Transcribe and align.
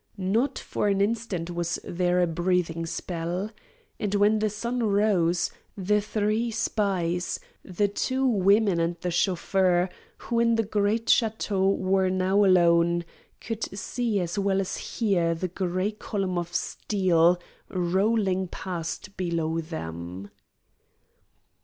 Not 0.17 0.57
for 0.57 0.87
an 0.87 0.99
instant 0.99 1.51
was 1.51 1.77
there 1.83 2.21
a 2.21 2.25
breathing 2.25 2.87
spell. 2.87 3.51
And 3.99 4.15
when 4.15 4.39
the 4.39 4.49
sun 4.49 4.81
rose, 4.81 5.51
the 5.77 6.01
three 6.01 6.49
spies 6.49 7.39
the 7.63 7.87
two 7.87 8.25
women 8.25 8.79
and 8.79 8.97
the 9.01 9.11
chauffeur 9.11 9.91
who 10.17 10.39
in 10.39 10.55
the 10.55 10.63
great 10.63 11.07
chateau 11.07 11.69
were 11.69 12.09
now 12.09 12.43
alone, 12.43 13.05
could 13.39 13.63
see 13.77 14.19
as 14.19 14.39
well 14.39 14.59
as 14.59 14.77
hear 14.97 15.35
the 15.35 15.49
gray 15.49 15.91
column 15.91 16.39
of 16.39 16.51
steel 16.51 17.37
rolling 17.69 18.47
past 18.47 19.15
below 19.17 19.59
them. 19.61 20.31